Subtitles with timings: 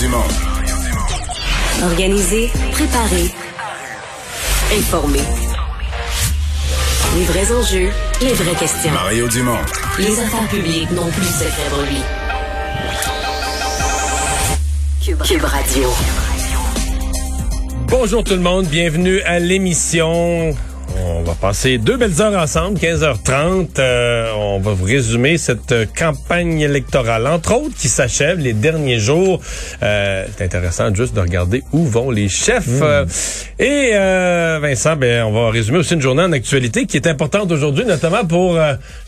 [0.00, 0.24] Dumont.
[1.82, 3.30] Organiser, préparer,
[4.72, 5.20] informer.
[7.16, 7.90] Les vrais enjeux,
[8.22, 8.92] les vraies questions.
[8.92, 9.58] Mario Dumont.
[9.98, 12.02] Les affaires publiques n'ont plus de lui.
[15.04, 15.90] Cube, Cube Radio.
[17.88, 20.56] Bonjour tout le monde, bienvenue à l'émission.
[21.16, 23.78] On va passer deux belles heures ensemble, 15h30.
[23.78, 28.98] Euh, on va vous résumer cette euh, campagne électorale, entre autres, qui s'achève les derniers
[28.98, 29.40] jours.
[29.82, 32.80] Euh, c'est intéressant juste de regarder où vont les chefs.
[32.82, 33.04] Euh,
[33.58, 33.90] et
[34.60, 38.24] Vincent, ben, on va résumer aussi une journée en actualité qui est importante aujourd'hui, notamment
[38.24, 38.58] pour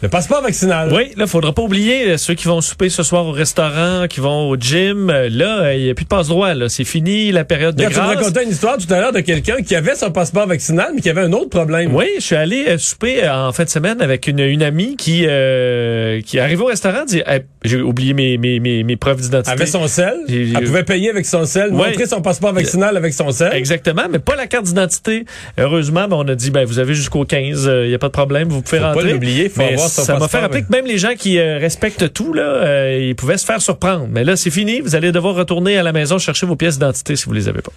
[0.03, 0.93] le passeport vaccinal.
[0.93, 4.49] Oui, là, faudra pas oublier ceux qui vont souper ce soir au restaurant, qui vont
[4.49, 5.11] au gym.
[5.11, 6.51] Là, il n'y a plus de passe-droit.
[6.69, 7.95] C'est fini la période de grâce.
[7.95, 10.93] Tu me racontais une histoire tout à l'heure de quelqu'un qui avait son passeport vaccinal,
[10.95, 11.92] mais qui avait un autre problème.
[11.93, 14.97] Oui, je suis allé euh, souper euh, en fin de semaine avec une, une amie
[14.97, 17.23] qui euh, qui arrive au restaurant, dit
[17.65, 19.53] j'ai oublié mes, mes, mes, mes preuves d'identité.
[19.53, 23.31] Avec son sel, elle pouvait payer avec son sel, montrer son passeport vaccinal avec son
[23.31, 23.53] sel.
[23.55, 25.25] Exactement, mais pas la carte d'identité.
[25.59, 28.13] Heureusement, ben, on a dit ben vous avez jusqu'au 15, il y a pas de
[28.13, 29.03] problème, vous pouvez faut rentrer.
[29.05, 32.13] Pas l'oublier, faut avoir son ça m'a fait rappeler que même les gens qui respectent
[32.13, 34.09] tout là, ils pouvaient se faire surprendre.
[34.11, 37.17] Mais là, c'est fini, vous allez devoir retourner à la maison chercher vos pièces d'identité
[37.17, 37.73] si vous les avez pas.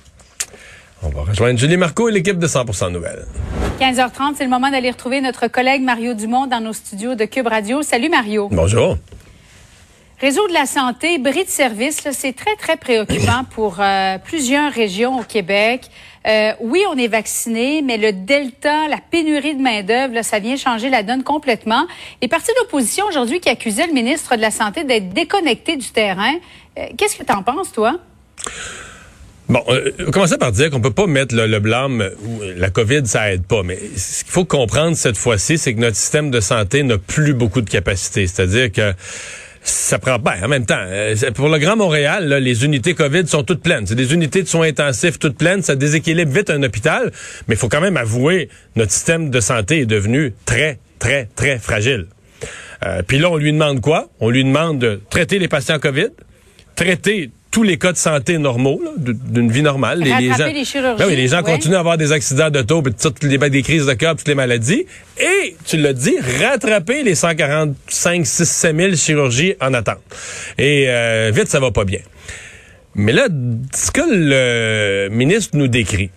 [1.06, 3.28] On va rejoindre Julie Marco et l'équipe de 100% Nouvelles.
[3.80, 7.46] 15h30, c'est le moment d'aller retrouver notre collègue Mario Dumont dans nos studios de Cube
[7.46, 7.84] Radio.
[7.84, 8.50] Salut Mario.
[8.52, 8.98] Bonjour.
[10.20, 15.20] Réseau de la santé, bris de service, c'est très, très préoccupant pour euh, plusieurs régions
[15.20, 15.90] au Québec.
[16.26, 20.90] Euh, oui, on est vacciné, mais le delta, la pénurie de main-d'œuvre, ça vient changer
[20.90, 21.86] la donne complètement.
[22.24, 26.34] Les partis d'opposition aujourd'hui qui accusaient le ministre de la Santé d'être déconnecté du terrain.
[26.80, 28.00] Euh, qu'est-ce que tu en penses, toi?
[29.48, 33.32] Bon, euh, commencer par dire qu'on peut pas mettre le, blâme où la COVID ça
[33.32, 36.82] aide pas, mais ce qu'il faut comprendre cette fois-ci, c'est que notre système de santé
[36.82, 38.94] n'a plus beaucoup de capacité, c'est-à-dire que
[39.62, 40.36] ça prend pas.
[40.44, 43.86] En même temps, euh, pour le Grand Montréal, les unités COVID sont toutes pleines.
[43.86, 45.64] C'est des unités de soins intensifs toutes pleines.
[45.64, 47.12] Ça déséquilibre vite un hôpital.
[47.48, 51.58] Mais il faut quand même avouer, notre système de santé est devenu très, très, très
[51.58, 52.08] fragile.
[52.86, 54.10] Euh, Puis là, on lui demande quoi?
[54.20, 56.10] On lui demande de traiter les patients COVID,
[56.76, 60.00] traiter tous les cas de santé normaux, d'une vie normale.
[60.00, 61.02] Les, les gens, les chirurgies.
[61.02, 63.86] Ben oui, les gens continuent à avoir des accidents d'auto, puis toutes les des crises
[63.86, 64.86] de cœur, toutes les maladies.
[65.18, 70.02] Et, tu l'as dit, rattraper les 145, 6, 7 000 chirurgies en attente.
[70.58, 72.02] Et euh, vite, ça va pas bien.
[72.94, 73.30] Mais là,
[73.74, 76.10] ce que le ministre nous décrit,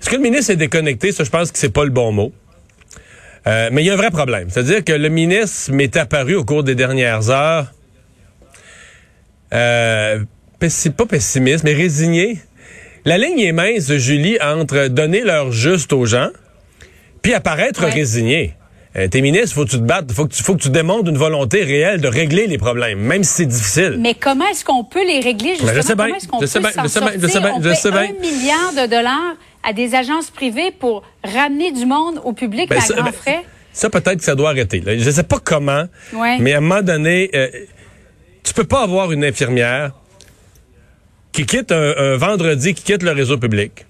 [0.00, 1.10] est-ce que le ministre est déconnecté?
[1.10, 2.32] Ça, je pense que c'est pas le bon mot.
[3.48, 4.48] Euh, mais il y a un vrai problème.
[4.48, 7.66] C'est-à-dire que le ministre m'est apparu au cours des dernières heures
[9.52, 10.20] euh,
[10.96, 12.38] pas pessimiste, mais résigné.
[13.04, 16.28] La ligne est mince, Julie, entre donner leur juste aux gens,
[17.20, 18.54] puis apparaître résigné.
[18.94, 21.08] Euh, t'es ministre, faut que tu te battes, faut que tu, faut que tu démontres
[21.08, 23.96] une volonté réelle de régler les problèmes, même si c'est difficile.
[23.98, 25.72] Mais comment est-ce qu'on peut les régler justement?
[25.74, 27.12] je sais comment est-ce qu'on peut sais bien, s'en sortir?
[27.18, 31.02] Je sais bien, On je sais un milliard de dollars à des agences privées pour
[31.24, 33.42] ramener du monde au public ben, à ça, grands ben, frais?
[33.72, 34.80] Ça, peut-être que ça doit arrêter.
[34.80, 34.98] Là.
[34.98, 36.38] Je sais pas comment, Ouais.
[36.38, 37.48] mais à un moment donné, euh,
[38.42, 39.92] tu peux pas avoir une infirmière
[41.32, 43.86] qui quitte un, vendredi, qui quitte le réseau public,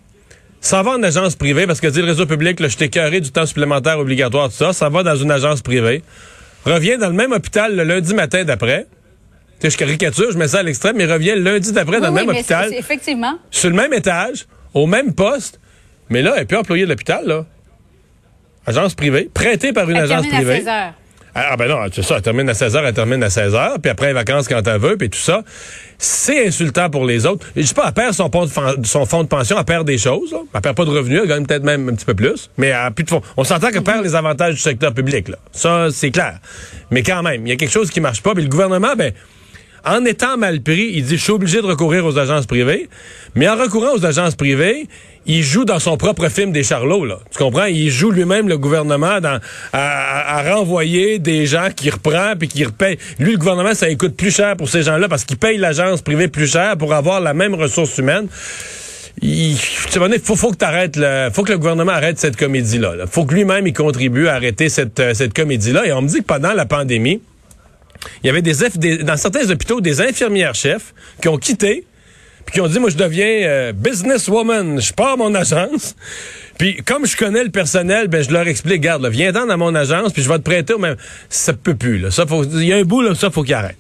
[0.61, 3.21] s'en va en agence privée, parce que dit le réseau public, là, je t'ai carré
[3.21, 6.03] du temps supplémentaire obligatoire, tout ça, ça va dans une agence privée,
[6.65, 8.87] revient dans le même hôpital le lundi matin d'après,
[9.71, 12.29] je caricature, je mets ça à l'extrême, mais revient le lundi d'après dans le même
[12.29, 12.73] hôpital.
[12.75, 13.39] effectivement.
[13.51, 15.61] Sur le même étage, au même poste,
[16.09, 17.47] mais là, elle peut employer de l'hôpital, là.
[18.67, 20.53] Agence privée, prêtée par une Elle agence privée.
[20.53, 20.95] À 16 heures.
[21.35, 24.09] Ah, ben non, c'est ça, elle termine à 16h, elle termine à 16h, puis après
[24.09, 25.43] les vacances quand elle veut, puis tout ça.
[25.97, 27.47] C'est insultant pour les autres.
[27.57, 29.97] Je sais pas, elle perd son, fonds de, son fonds de pension, elle perd des
[29.97, 30.39] choses, là.
[30.55, 32.75] elle perd pas de revenus, elle gagne peut-être même un petit peu plus, mais elle
[32.75, 33.23] a plus de fonds.
[33.37, 35.37] On s'entend qu'elle perd les avantages du secteur public, là.
[35.53, 36.39] Ça, c'est clair.
[36.91, 39.13] Mais quand même, il y a quelque chose qui marche pas, puis le gouvernement, ben,
[39.85, 42.89] en étant mal pris, il dit, je suis obligé de recourir aux agences privées,
[43.35, 44.87] mais en recourant aux agences privées,
[45.27, 47.19] il joue dans son propre film des charlots, là.
[47.31, 47.65] Tu comprends?
[47.65, 49.39] Il joue lui-même le gouvernement dans,
[49.73, 52.99] à, renvoyer des gens qui reprend puis qui repaye.
[53.19, 56.29] Lui, le gouvernement, ça coûte plus cher pour ces gens-là parce qu'il paye l'agence privée
[56.29, 58.27] plus cher pour avoir la même ressource humaine.
[59.21, 62.95] Il faut, faut que t'arrêtes le, faut que le gouvernement arrête cette comédie-là.
[63.01, 65.87] Il Faut que lui-même il contribue à arrêter cette, euh, cette comédie-là.
[65.87, 67.21] Et on me dit que pendant la pandémie,
[68.23, 71.85] il y avait des, des dans certains hôpitaux des infirmières chefs qui ont quitté
[72.45, 75.95] puis qui ont dit, moi, je deviens euh, businesswoman, je pars mon agence.
[76.59, 80.13] Puis comme je connais le personnel, ben je leur explique, garde, viens dans mon agence,
[80.13, 80.77] puis je vais te prêter.
[80.79, 80.97] Même
[81.29, 81.99] ça peut plus.
[81.99, 82.11] Là.
[82.11, 83.77] Ça faut, il y a un bout là, ça faut qu'il arrête.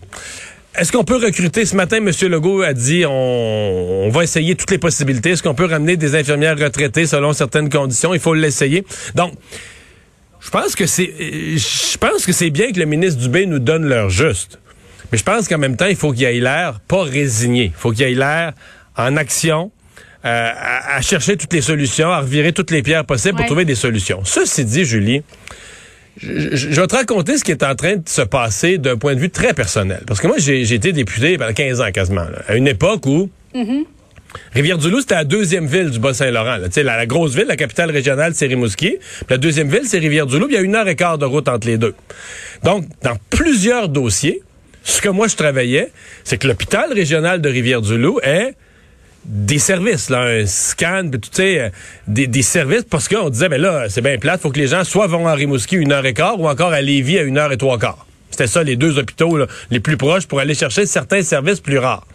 [0.75, 1.67] Est-ce qu'on peut recruter?
[1.67, 1.99] Ce matin?
[1.99, 2.11] M.
[2.31, 5.31] Legault a dit, on, on va essayer toutes les possibilités.
[5.31, 8.15] Est-ce qu'on peut ramener des infirmières retraitées selon certaines conditions?
[8.15, 8.83] Il faut l'essayer.
[9.15, 9.35] Donc,
[10.44, 11.12] je pense que c'est,
[11.56, 14.59] je pense que c'est bien que le ministre Dubé nous donne l'heure juste.
[15.11, 17.67] Mais je pense qu'en même temps, il faut qu'il ait l'air pas résigné.
[17.67, 18.53] Il faut qu'il ait l'air
[18.97, 19.71] en action.
[20.25, 23.39] euh, à, à chercher toutes les solutions, à revirer toutes les pierres possibles Ouais.
[23.39, 24.21] pour trouver des solutions.
[24.25, 25.23] Ceci dit, Julie,
[26.17, 28.97] je, je- je vais te raconter ce qui est en train de se passer d'un
[28.97, 30.03] point de vue très personnel.
[30.06, 33.31] Parce que moi, j'ai été député pendant 15 ans quasiment, là, à une époque où
[34.52, 36.58] Rivière-du-Loup, c'était la deuxième ville du Bas-Saint-Laurent.
[36.76, 38.96] La, la grosse ville, la capitale régionale, c'est Rimouski.
[39.29, 40.46] La deuxième ville, c'est Rivière-du-Loup.
[40.49, 41.94] Il y a une heure et quart de route entre les deux.
[42.62, 44.43] Donc, dans plusieurs dossiers,
[44.84, 45.90] ce que moi je travaillais,
[46.25, 48.55] c'est que l'hôpital régional de Rivière-du-Loup est
[49.25, 51.69] des services, un scan, tu euh,
[52.08, 55.06] des, services, parce qu'on disait, ben là, c'est bien plate, faut que les gens soit
[55.06, 57.56] vont à Rimouski une heure et quart, ou encore à Lévis à une heure et
[57.56, 58.06] trois quarts.
[58.31, 59.38] C'était ça, les deux hôpitaux
[59.70, 62.06] les plus proches pour aller chercher certains services plus rares.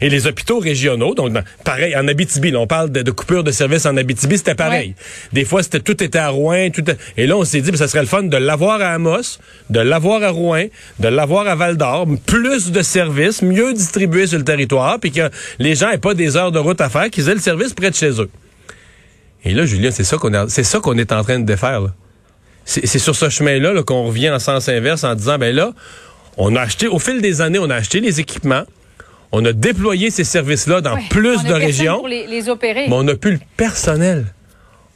[0.00, 3.44] Et les hôpitaux régionaux, donc dans- pareil, en Abitibi, là, on parle de, de coupure
[3.44, 4.94] de services en Abitibi, c'était pareil.
[5.32, 7.76] Des fois, c'était tout était à Rouen, tout était- et là, on s'est dit, ben,
[7.76, 9.38] ça serait le fun de l'avoir à Amos,
[9.70, 10.64] de l'avoir à Rouen,
[11.00, 15.30] de l'avoir à Val d'Or, plus de services, mieux distribués sur le territoire, puis que
[15.58, 17.90] les gens aient pas des heures de route à faire, qu'ils aient le service près
[17.90, 18.28] de chez eux.
[19.44, 21.82] Et là, Julien, c'est ça qu'on est, c'est ça qu'on est en train de défaire.
[22.64, 25.72] c'est sur ce chemin-là là, qu'on revient en sens inverse en disant, ben là,
[26.36, 28.64] on a acheté, au fil des années, on a acheté les équipements,
[29.38, 32.86] on a déployé ces services-là dans Ouais, plus de régions, Pour les, les opérer.
[32.88, 34.24] mais on n'a plus le personnel.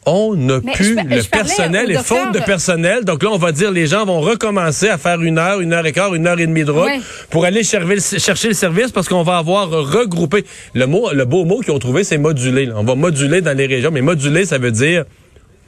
[0.06, 3.04] On n'a plus je le je personnel au et faute de personnel.
[3.04, 5.84] Donc là, on va dire les gens vont recommencer à faire une heure, une heure
[5.84, 7.00] et quart, une heure et demie de route Ouais.
[7.28, 10.44] pour aller chercher le, chercher le service parce qu'on va avoir regroupé.
[10.74, 12.64] Le mot, le beau mot qu'ils ont trouvé, c'est moduler.
[12.64, 12.74] là.
[12.78, 15.04] On va moduler dans les régions, mais moduler, ça veut dire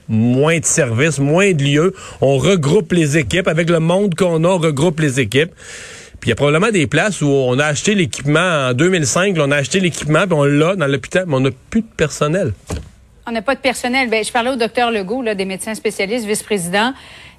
[0.08, 1.94] moins de services, moins de lieux.
[2.22, 3.48] On regroupe les équipes.
[3.48, 5.52] Avec le monde qu'on a, on regroupe les équipes.
[6.22, 9.44] Puis il y a probablement des places où on a acheté l'équipement en 2005, là,
[9.44, 12.52] on a acheté l'équipement, puis on l'a dans l'hôpital, mais on n'a plus de personnel.
[13.26, 14.08] On n'a pas de personnel.
[14.08, 16.92] Ben, je parlais au docteur Legault, là, des médecins spécialistes, vice-président.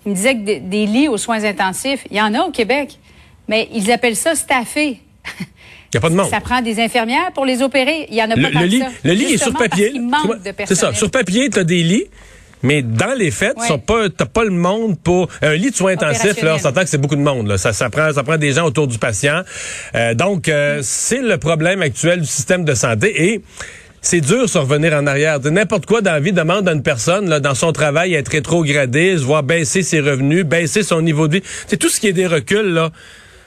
[0.05, 2.51] Il me disait que des, des lits aux soins intensifs, il y en a au
[2.51, 2.99] Québec,
[3.47, 4.99] mais ils appellent ça staffé.
[5.93, 6.29] Il n'y a pas de monde.
[6.29, 8.07] Ça prend des infirmières pour les opérer.
[8.09, 8.87] Il y en a Le, pas le lit, ça.
[9.03, 9.91] le lit est sur papier.
[9.91, 10.93] qu'il manque de C'est personnel.
[10.93, 10.97] ça.
[10.97, 12.05] Sur papier, tu as des lits.
[12.63, 13.77] Mais dans les faits, Ouais.
[13.85, 16.41] pas, t'as pas le monde pour un lit de soins intensifs.
[16.41, 17.47] Là, on s'entend que c'est beaucoup de monde.
[17.47, 17.57] Là.
[17.57, 19.41] Ça, ça prend, ça prend des gens autour du patient.
[19.95, 23.41] Euh, donc, euh, c'est le problème actuel du système de santé et
[24.01, 25.39] c'est dur de revenir en arrière.
[25.39, 28.19] De N'importe quoi dans la vie demande à une personne, là, dans son travail, à
[28.19, 31.43] être rétrogradé, se voir baisser ses revenus, baisser son niveau de vie.
[31.67, 32.91] C'est tout ce qui est des reculs, là.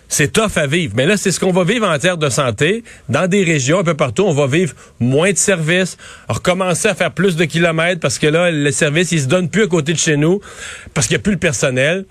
[0.08, 0.94] C'est tough à vivre.
[0.96, 2.84] Mais là, c'est ce qu'on va vivre en matière de santé.
[3.08, 5.96] Dans des régions un peu partout, on va vivre moins de services,
[6.28, 9.64] recommencer à faire plus de kilomètres parce que là, le service, il se donne plus
[9.64, 10.40] à côté de chez nous
[10.94, 12.04] parce qu'il n'y a plus le personnel.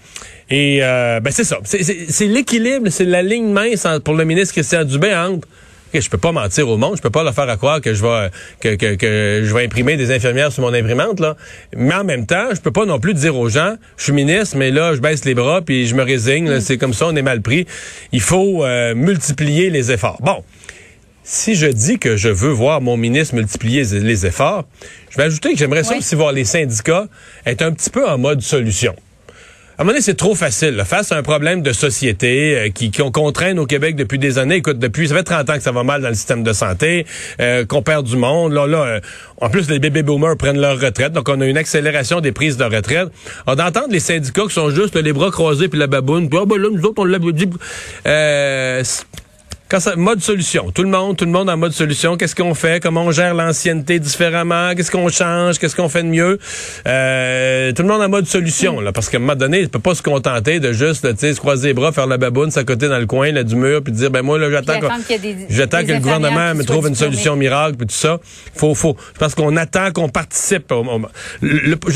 [0.49, 1.57] Et euh, ben c'est ça.
[1.63, 5.47] C'est- l'équilibre, c'est la ligne mince pour le ministre Christian Dubé entre
[6.01, 8.01] je peux pas mentir au monde, je peux pas leur faire à croire que je
[8.03, 11.35] vais que, que, que je vais imprimer des infirmières sur mon imprimante là.
[11.75, 14.57] Mais en même temps, je peux pas non plus dire aux gens, je suis ministre,
[14.57, 16.49] mais là je baisse les bras puis je me résigne.
[16.49, 16.61] là.
[16.61, 17.65] C'est comme ça, on est mal pris.
[18.11, 20.17] Il faut euh, multiplier les efforts.
[20.21, 20.43] Bon.
[21.27, 24.65] Si je dis que je veux voir mon ministre multiplier les- efforts,
[25.09, 27.07] je vais ajouter que j'aimerais ça aussi voir les syndicats
[27.47, 28.95] être un petit peu en mode solution.
[29.77, 30.81] À un moment donné, c'est trop facile.
[30.85, 34.37] Face à un problème de société euh, qui, qui on contraint au Québec depuis des
[34.37, 34.55] années.
[34.55, 37.05] Écoute, depuis, ça fait 30 ans que ça va mal dans le système de santé,
[37.41, 38.53] euh, qu'on perd du monde.
[38.53, 38.99] Là, là, euh,
[39.41, 41.11] en plus, les bébés boomers prennent leur retraite.
[41.11, 43.09] Donc, on a une accélération des prises de retraite.
[43.47, 46.29] On d'entendre les syndicats qui sont juste les bras croisés puis la baboune.
[46.29, 47.49] Puis, ah, ben là, nous autres, on l'avait dit.
[49.67, 50.69] Quand ça, mode solution.
[50.69, 52.17] Tout le monde, tout le monde en mode solution.
[52.17, 52.81] Qu'est-ce qu'on fait?
[52.81, 54.75] Comment on gère l'ancienneté différemment?
[54.75, 55.57] Qu'est-ce qu'on change?
[55.57, 56.37] Qu'est-ce qu'on fait de mieux?
[56.87, 58.91] Euh, tout le monde en mode solution, là.
[58.91, 61.39] Parce qu'à un moment donné, il peut pas se contenter de juste, tu sais, se
[61.39, 64.11] croiser les bras, faire la baboune, s'accoter dans le coin, là, du mur, puis dire,
[64.11, 64.79] ben moi, là, j'attends
[65.49, 68.19] j'attends que le gouvernement me trouve une solution miracle, puis tout ça.
[68.53, 70.71] Faut, faut, parce qu'on attend qu'on participe.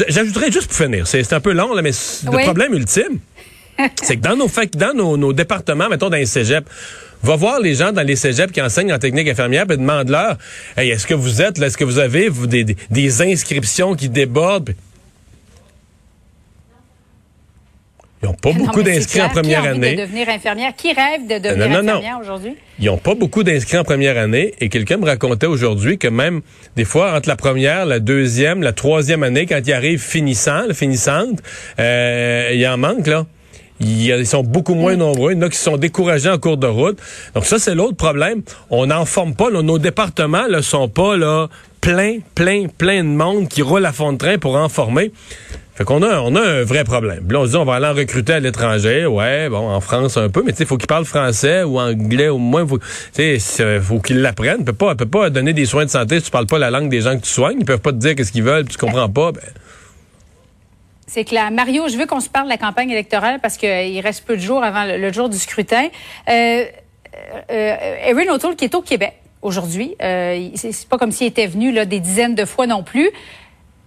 [0.07, 1.05] J'ajouterais juste pour finir.
[1.05, 3.19] C'est un peu long, là, mais le problème ultime,
[4.01, 6.67] c'est que dans nos fac- dans nos, nos départements, mettons dans les cégeps,
[7.23, 10.37] va voir les gens dans les cégeps qui enseignent en technique infirmière et demande-leur
[10.77, 14.73] hey, est-ce que vous êtes est-ce que vous avez vous, des, inscriptions qui débordent?
[18.21, 19.95] Ils n'ont pas beaucoup d'inscrits en première année.
[19.95, 20.73] de devenir infirmière?
[20.75, 21.89] Qui rêve de devenir non, non, non.
[21.93, 22.55] infirmière aujourd'hui?
[22.79, 26.41] Ils n'ont pas beaucoup d'inscrits en première année et quelqu'un me racontait aujourd'hui que même
[26.75, 31.39] des fois entre la première, la deuxième, la troisième année, quand ils arrivent finissant, finissante,
[31.79, 33.25] euh, il en manque là.
[33.79, 35.31] Il Ils sont beaucoup moins nombreux.
[35.33, 36.99] Il y en a qui sont découragés en cours de route.
[37.33, 38.41] Donc ça, c'est l'autre problème.
[38.69, 39.49] On n'en forme pas.
[39.49, 39.61] là.
[39.61, 41.47] Nos départements ne sont pas là
[41.81, 45.11] plein, plein, plein de monde qui roule à fond de train pour en former.
[45.75, 47.23] Fait qu'on a, on a un vrai problème.
[47.31, 49.05] Là, on se dit, on va aller en recruter à l'étranger.
[49.05, 52.27] Ouais, bon, en France un peu, mais tu sais, faut qu'ils parlent français ou anglais
[52.27, 52.67] au moins.
[52.67, 54.57] Faut, tu sais, c'est- faut qu'ils l'apprennent.
[54.57, 56.69] Tu peux pas, peut pas donner des soins de santé si tu parles pas la
[56.69, 57.55] langue des gens que tu soignes.
[57.59, 59.31] Ils peuvent pas te dire qu'est-ce qu'ils veulent, puis tu comprends pas.
[59.31, 59.41] Ben,
[61.09, 61.49] C'est clair.
[61.51, 64.41] Mario, je veux qu'on se parle de la campagne électorale parce qu'il reste peu de
[64.41, 65.87] jours avant le, le jour du scrutin.
[66.29, 66.65] Euh,
[67.51, 67.75] euh,
[68.05, 71.85] Erin O'Toole qui est au Québec aujourd'hui, euh, c'est pas comme s'il était venu là,
[71.85, 73.09] des dizaines de fois non plus.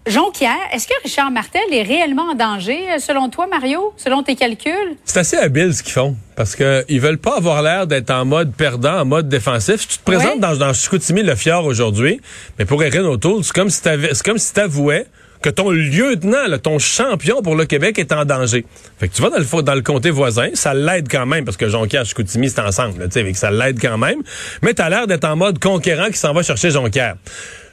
[0.05, 4.35] Jonquière, est-ce que Richard Martel est réellement en danger, euh, selon toi, Mario, selon tes
[4.35, 4.97] calculs?
[5.05, 8.25] C'est assez habile ce qu'ils font, parce que ils veulent pas avoir l'air d'être en
[8.25, 9.87] mode perdant, en mode défensif.
[9.87, 10.39] Tu te présentes Ouais.
[10.41, 12.21] dans, dans Chicoutimi le Fjord aujourd'hui,
[12.59, 15.07] mais pour Erin O'Toole, c'est comme si t'avais- c'est comme si t'avouais
[15.43, 18.65] que ton lieutenant, là, ton champion pour le Québec est en danger.
[18.99, 21.57] Fait que tu vas dans le, dans le comté voisin, ça l'aide quand même, parce
[21.57, 24.23] que Jonquière et Chicoutimi, c'est ensemble, tu sais, ça l'aide quand même,
[24.63, 27.17] mais t'as l'air d'être en mode conquérant qui s'en va chercher Jonquière.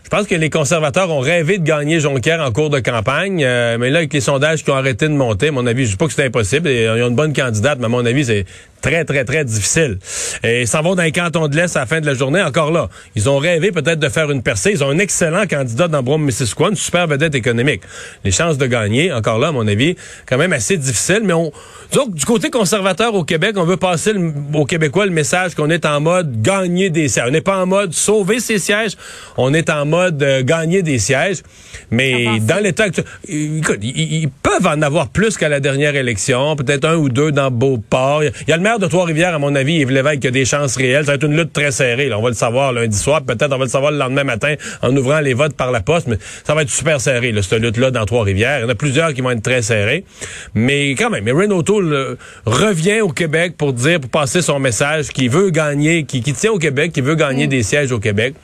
[0.04, 3.78] Je pense que les conservateurs ont rêvé de gagner Jonquière en cours de campagne, euh,
[3.78, 5.98] mais là, avec les sondages qui ont arrêté de monter, à mon avis, je dis
[5.98, 8.46] pas que c'est impossible, et, ils ont une bonne candidate, mais à mon avis, c'est
[8.82, 9.98] très, très, très difficile.
[10.44, 12.42] Et ils s'en vont dans les cantons de l'Est à la fin de la journée,
[12.42, 12.90] encore là.
[13.16, 14.72] Ils ont rêvé peut-être de faire une percée.
[14.72, 17.82] Ils ont un excellent candidat dans Brome-Missisquoi, une super vedette économique.
[18.24, 19.96] Les chances de gagner, encore là, à mon avis,
[20.28, 21.52] quand même assez difficile, mais on,
[21.92, 25.70] que du côté conservateur au Québec, on veut passer le- aux Québécois le message qu'on
[25.70, 27.26] est en mode gagner des sièges.
[27.28, 28.96] On n'est pas en mode sauver ses sièges,
[29.38, 31.38] on est en mode euh, gagner des sièges.
[31.92, 36.56] Mais dans l'état actuel, écoute, ils, ils peuvent en avoir plus qu'à la dernière élection,
[36.56, 38.24] peut-être un ou deux dans Beauport.
[38.24, 40.76] Il y a le maire de Trois-Rivières, à mon avis, Yves Lévesque, a des chances
[40.76, 41.04] réelles.
[41.06, 42.08] Ça va être une lutte très serrée.
[42.08, 42.20] là.
[42.20, 43.24] On va le savoir lundi soir.
[43.24, 46.06] Peut-être on va le savoir le lendemain matin en ouvrant les votes par la poste.
[46.06, 48.60] Mais ça va être super serré, là, cette lutte-là, dans Trois-Rivières.
[48.60, 50.04] Il y en a plusieurs qui vont être très serrés.
[50.54, 55.08] Mais quand même, Erin O'Toole euh, revient au Québec pour dire, pour passer son message
[55.08, 58.36] qu'il veut gagner, qui, qui tient au Québec, qui veut gagner des sièges au Québec.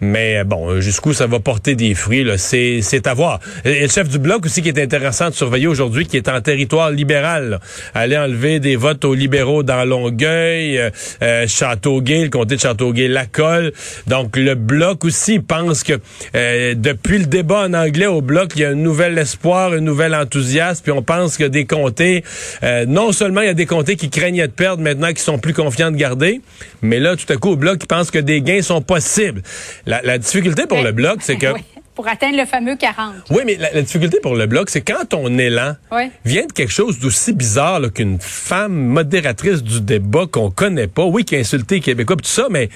[0.00, 3.38] Mais euh, bon, jusqu'où ça va porter des fruits, là, c'est, c'est à voir.
[3.64, 6.40] Et le chef du bloc aussi qui est intéressant de surveiller aujourd'hui, qui est en
[6.40, 7.60] territoire libéral, là.
[7.94, 10.90] aller enlever des votes aux libéraux dans Longueuil, euh,
[11.22, 13.72] euh, Châteauguay, le comté de Châteauguay, la colle.
[14.06, 15.92] Donc le bloc aussi pense que
[16.34, 19.80] euh, depuis le débat en anglais au bloc, il y a un nouvel espoir, un
[19.80, 22.24] nouvel enthousiasme, puis on pense que des comtés,
[22.62, 25.38] euh, non seulement il y a des comtés qui craignaient de perdre maintenant, qui sont
[25.38, 26.40] plus confiants de garder,
[26.82, 29.42] mais là tout à coup au bloc, ils pensent que des gains sont possibles.
[29.86, 31.48] La, la difficulté pour le bloc, c'est que
[31.98, 33.12] pour atteindre le fameux 40.
[33.30, 35.74] oui, mais la, la difficulté pour le bloc, c'est quand ton élan
[36.24, 41.02] vient de quelque chose d'aussi bizarre là, qu'une femme modératrice du débat qu'on connaît pas,
[41.06, 42.68] oui, qui a insulté les Québécois, pis tout ça, mais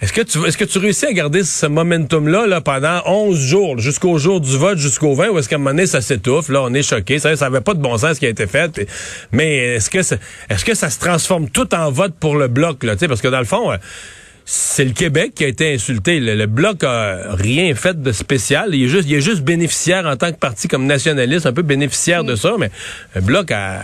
[0.00, 3.76] est-ce que tu est-ce que tu réussis à garder ce momentum-là là, pendant 11 jours,
[3.76, 6.48] là, jusqu'au jour du vote, jusqu'au 20, ou est-ce qu'à un moment donné, ça s'étouffe,
[6.48, 8.48] là, on est choqué, ça ça avait pas de bon sens ce qui a été
[8.48, 8.86] fait, pis-
[9.30, 12.94] mais est-ce que est-ce que ça se transforme tout en vote pour le bloc, là,
[12.94, 13.70] tu sais, parce que dans le fond...
[14.50, 16.20] c'est le Québec qui a été insulté.
[16.20, 18.74] Le, le bloc a rien fait de spécial.
[18.74, 21.60] Il est juste, il est juste bénéficiaire en tant que parti comme nationaliste, un peu
[21.60, 22.70] bénéficiaire de ça, mais
[23.14, 23.82] le bloc a,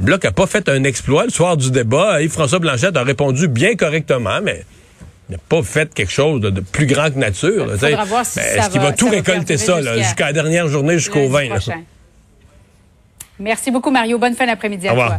[0.00, 2.20] le bloc a pas fait un exploit le soir du débat.
[2.20, 4.64] Yves-François Blanchette a répondu bien correctement, mais
[5.28, 7.68] il n'a pas fait quelque chose de, de plus grand que nature.
[7.74, 10.98] si Ben, Est-ce qu'il va- va tout ça va récolter ça jusqu'à- la dernière journée,
[10.98, 11.42] jusqu'au lundi 20?
[11.44, 11.48] là?
[11.50, 11.80] prochain.
[13.38, 14.18] Merci beaucoup, Mario.
[14.18, 15.18] Bonne fin d'après-midi à toi.